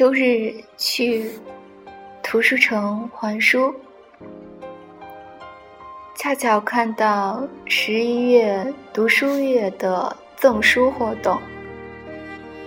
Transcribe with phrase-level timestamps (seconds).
[0.00, 1.26] 周日去
[2.22, 3.74] 图书城还书，
[6.16, 11.38] 恰巧看到十一月读书月的赠书活动。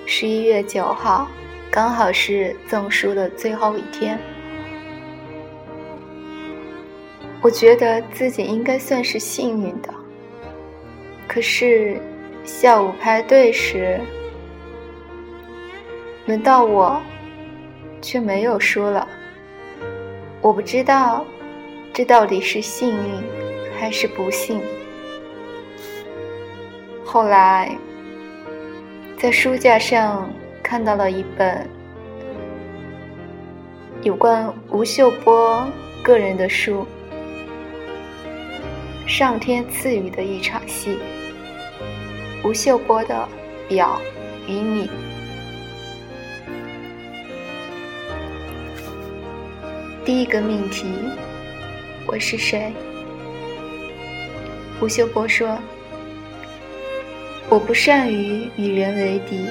[0.06, 1.28] 十一月九号
[1.72, 4.16] 刚好是赠书的最后一天，
[7.42, 9.92] 我觉得自己应该算是幸运的。
[11.28, 12.00] 可是
[12.46, 14.00] 下午排队时，
[16.28, 17.02] 轮到我，
[18.04, 19.08] 却没有书了。
[20.42, 21.26] 我不知道
[21.92, 23.24] 这到底是幸运
[23.80, 24.62] 还是不幸。
[27.04, 27.76] 后来。
[29.24, 30.30] 在书架上
[30.62, 31.66] 看到了一本
[34.02, 35.66] 有关吴秀波
[36.04, 36.86] 个人的书，
[39.08, 40.96] 《上天赐予的一场戏》。
[42.44, 43.26] 吴秀波的
[43.70, 43.98] 表
[44.46, 45.13] 与你。
[50.06, 50.86] 第一个命题：
[52.06, 52.74] 我是谁？
[54.82, 55.58] 吴秀波说。
[57.48, 59.48] 我不善于与人为敌，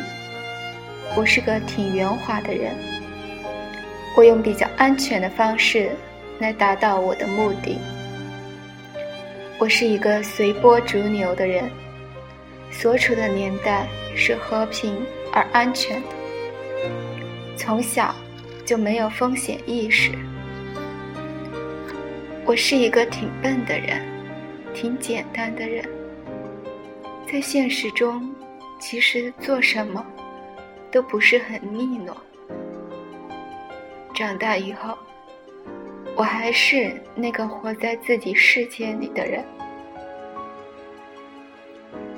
[1.17, 2.70] 我是个挺圆滑的人。
[4.14, 5.92] 我用比较安全的方式
[6.39, 7.78] 来达到我的目的。
[9.58, 11.70] 我是一个随波逐流的人，
[12.70, 14.95] 所处的年代是和平
[15.33, 16.08] 而安全的。
[17.56, 18.14] 从小
[18.67, 20.11] 就没有风险意识。
[22.53, 24.06] 我是一个挺笨的人，
[24.75, 25.83] 挺简单的人。
[27.27, 28.31] 在现实中，
[28.78, 30.05] 其实做什么
[30.91, 32.14] 都不是很利落。
[34.14, 34.95] 长大以后，
[36.14, 39.42] 我还是那个活在自己世界里的人。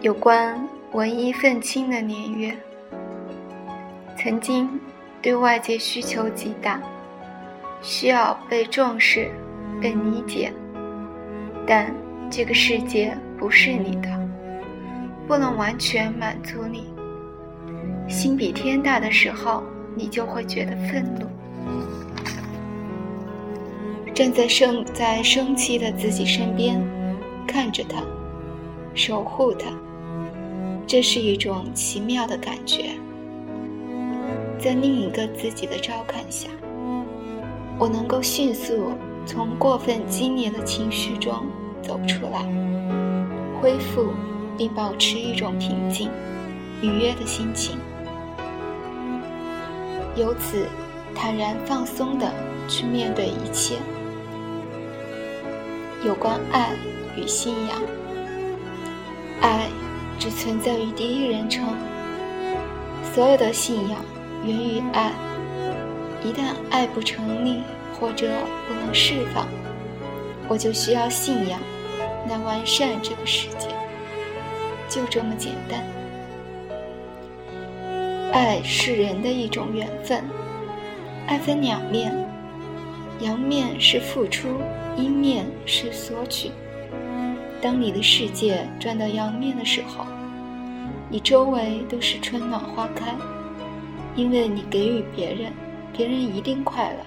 [0.01, 2.57] 有关文艺愤青的年月，
[4.19, 4.69] 曾经
[5.23, 6.83] 对外界需求极大，
[7.81, 9.31] 需要被重视、
[9.85, 10.51] 被理解，
[11.67, 11.95] 但
[12.31, 14.09] 这个世界不是你的。
[15.29, 16.87] 不能完全满足你，
[18.09, 19.63] 心比天大的时候，
[19.95, 21.27] 你就会觉得愤怒。
[24.15, 26.83] 站在生在生气的自己身边，
[27.47, 28.03] 看着他，
[28.95, 29.69] 守护他，
[30.87, 32.93] 这是一种奇妙的感觉。
[34.59, 36.49] 在另一个自己的照看下，
[37.79, 38.93] 我能够迅速
[39.27, 41.47] 从过分激烈的情绪中
[41.83, 42.47] 走出来，
[43.61, 44.13] 恢复。
[44.57, 46.09] 并保持一种平静、
[46.81, 47.77] 愉悦的心情，
[50.15, 50.69] 由此
[51.13, 52.33] 坦然放松地
[52.69, 53.75] 去面对一切。
[56.05, 56.71] 有关爱
[57.17, 57.83] 与信仰，
[59.41, 59.67] 爱
[60.21, 61.65] 只存在于第一人称，
[63.13, 63.99] 所有的信仰
[64.45, 65.11] 源于爱。
[66.23, 67.61] 一旦爱不成立
[67.99, 68.29] 或者
[68.69, 69.47] 不能释放，
[70.49, 71.61] 我就需要信仰
[72.29, 73.69] 来完善这个世界。
[74.89, 75.83] 就这么简单。
[78.33, 80.23] 爱是人的一种缘分，
[81.27, 82.13] 爱分两面，
[83.21, 84.61] 阳面是付出，
[84.97, 86.51] 阴面是索取。
[87.63, 90.05] 当你的世界转到阳面的时候，
[91.09, 93.15] 你周围都是春暖花开，
[94.17, 95.53] 因为你给予别人，
[95.97, 96.99] 别人一定快乐，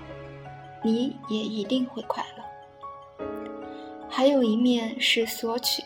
[0.87, 3.25] 你也一定会快乐。
[4.09, 5.83] 还有一面是索取，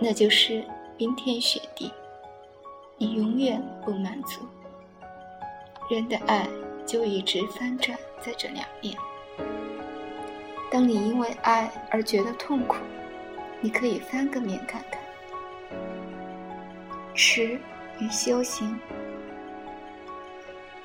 [0.00, 0.64] 那就是。
[0.96, 1.92] 冰天雪地，
[2.98, 4.42] 你永远不满足。
[5.90, 6.48] 人的爱
[6.86, 8.96] 就一直翻转在这两面。
[10.70, 12.76] 当你因为爱而觉得痛苦，
[13.60, 15.00] 你可以翻个面看看。
[17.12, 17.60] 持
[17.98, 18.78] 与修行，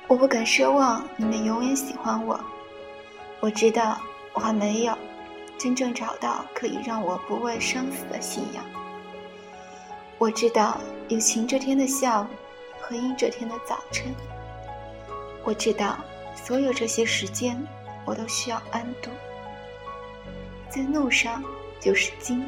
[0.08, 2.40] 我不敢奢望你们永远喜欢我。
[3.40, 3.98] 我知道
[4.34, 4.96] 我还没有
[5.58, 8.62] 真正找到可以让我不畏生死的信仰。
[10.18, 10.78] 我知道
[11.08, 12.26] 有晴这天的下午
[12.78, 14.14] 和阴这天的早晨。
[15.42, 15.96] 我知道
[16.34, 17.58] 所有这些时间
[18.04, 19.10] 我都需要安度。
[20.68, 21.42] 在路上
[21.80, 22.44] 就是经，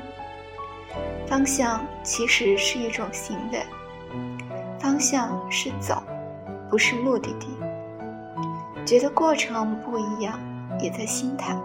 [1.26, 3.64] 方向其实是一种行为，
[4.78, 6.02] 方向是走，
[6.68, 7.48] 不是目的地。
[8.84, 10.38] 觉得过程不一样，
[10.80, 11.56] 也在心态。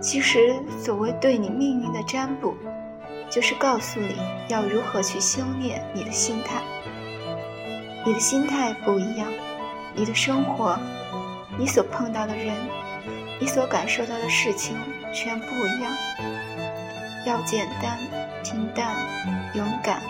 [0.00, 2.54] 其实所谓对你命运的占卜。
[3.30, 4.16] 就是告诉你
[4.48, 6.60] 要如何去修炼你的心态。
[8.04, 9.28] 你的心态不一样，
[9.94, 10.76] 你的生活，
[11.56, 12.56] 你所碰到的人，
[13.40, 14.76] 你所感受到的事情
[15.14, 15.92] 全不一样。
[17.24, 17.96] 要简单、
[18.42, 18.96] 平淡、
[19.54, 20.02] 勇敢，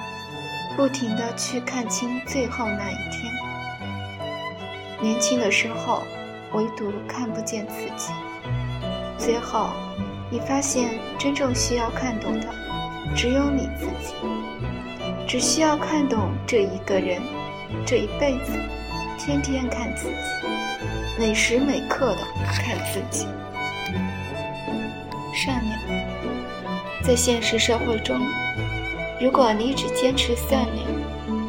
[0.74, 3.30] 不停的去看清最后那一天。
[5.02, 6.04] 年轻的时候，
[6.52, 8.12] 唯独看不见自己。
[9.18, 9.70] 最后，
[10.30, 12.46] 你发现真正需要看懂的，
[13.14, 14.14] 只有你自己。
[15.28, 17.20] 只需要看懂这一个人，
[17.86, 18.52] 这一辈子，
[19.16, 20.14] 天天看自己，
[21.18, 23.28] 每时每刻的看自己。
[25.32, 25.78] 善良，
[27.04, 28.20] 在现实社会中，
[29.20, 30.88] 如果你只坚持善良，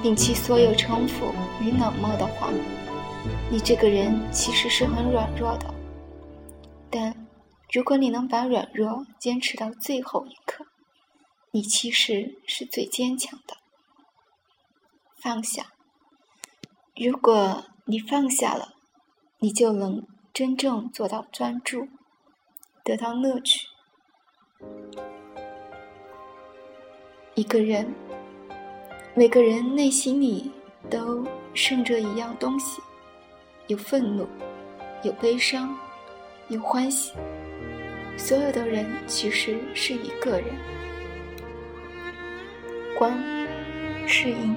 [0.03, 2.49] 摒弃所有城府与冷漠的话，
[3.51, 5.73] 你这个人其实是很软弱的。
[6.89, 7.27] 但，
[7.69, 10.65] 如果你能把软弱坚持到最后一刻，
[11.51, 13.57] 你其实是最坚强的。
[15.21, 15.65] 放下，
[16.95, 18.69] 如果你放下了，
[19.39, 21.89] 你就能真正做到专注，
[22.85, 23.67] 得到乐趣。
[27.35, 27.93] 一个人，
[29.13, 30.49] 每个人内心里
[30.89, 32.81] 都盛着一样东西，
[33.71, 34.27] 有愤怒，
[35.01, 35.73] 有悲伤，
[36.49, 37.13] 有欢喜。
[38.17, 40.47] 所有的人其实是一个人。
[42.99, 43.17] 观，
[44.05, 44.53] 适应，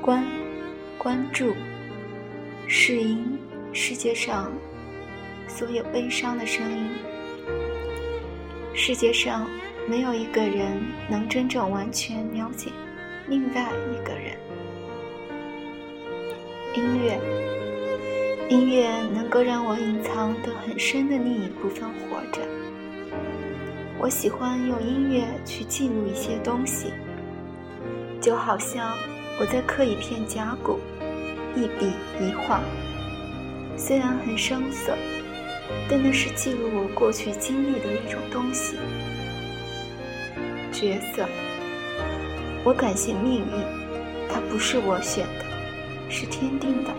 [0.00, 0.24] 观，
[0.96, 1.56] 关注，
[2.68, 3.36] 适应
[3.72, 4.52] 世界上
[5.48, 6.88] 所有悲伤的声音。
[8.76, 9.50] 世界上
[9.88, 12.70] 没有一个人能真正完全了解
[13.26, 14.38] 另外一个人。
[16.76, 17.18] 音乐，
[18.50, 22.40] 音乐能够让我隐藏得很深的另一部分活着。
[23.96, 26.92] 我喜欢用音乐去记录一些东西，
[28.20, 28.98] 就好像
[29.38, 30.80] 我在刻一片甲骨，
[31.54, 32.60] 一笔一画，
[33.76, 34.96] 虽然很生涩。
[35.88, 38.74] 但那是记录我过去经历的一种东西。
[40.72, 41.24] 角色，
[42.64, 43.62] 我感谢命运，
[44.28, 45.44] 它不是我选的，
[46.10, 46.90] 是天定的。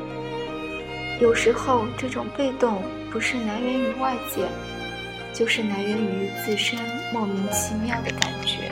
[1.21, 2.81] 有时候，这种被动
[3.11, 4.47] 不是来源于外界，
[5.31, 6.79] 就是来源于自身
[7.13, 8.71] 莫名其妙的感觉。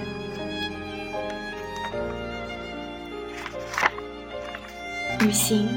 [5.20, 5.70] 旅行，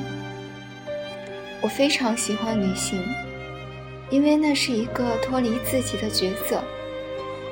[1.61, 2.99] 我非常喜欢旅行。
[4.09, 6.63] 因为那是一个脱离自己的角色，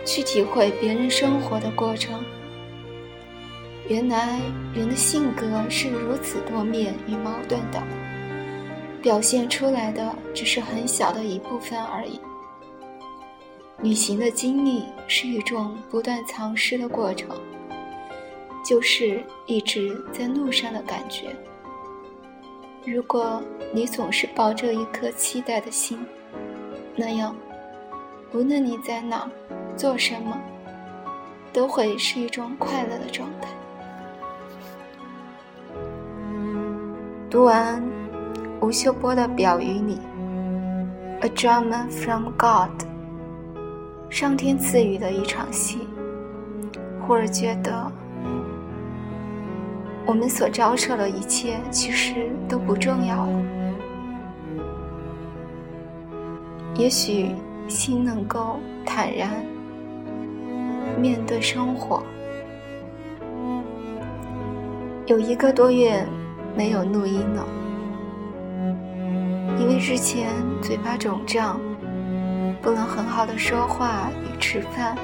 [0.07, 2.25] 去体会别人生活的过程。
[3.87, 4.41] 原来
[4.75, 7.83] 人的性格是如此多面与矛盾的，
[9.03, 12.21] 表现出来的只是很小的一部分而已。
[13.83, 17.31] 旅行的经历是一种不断尝试的过程，
[18.63, 21.35] 就是一直在路上的感觉。
[22.85, 23.43] 如果
[23.73, 25.99] 你总是抱着一颗期待的心，
[26.95, 27.35] 那样，
[28.33, 29.27] 无论你在哪
[29.77, 30.39] 做什么，
[31.51, 33.49] 都会是一种快乐的状态。
[37.31, 37.83] 读完
[38.61, 39.99] 吴秀波的表语里
[41.23, 42.71] ，“A drama from God”，
[44.11, 45.89] 上天赐予的一场戏，
[47.01, 47.91] 忽而觉得，
[50.05, 53.43] 我们所遭受的一切其实都不重要了。
[56.77, 57.35] 也许
[57.67, 59.31] 心能够坦然
[61.01, 62.03] 面对生活。
[65.07, 66.07] 有一个多月
[66.55, 67.45] 没有录音了，
[69.71, 71.61] 因为之前嘴巴肿胀，
[72.61, 74.97] 不能很好的说话与吃饭，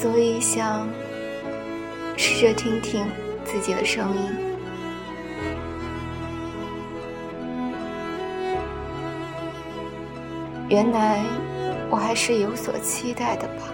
[0.00, 0.88] 所以想
[2.16, 3.04] 试着听听
[3.44, 4.30] 自己的声音。
[10.70, 11.22] 原来
[11.90, 13.64] 我还是有所期待的吧。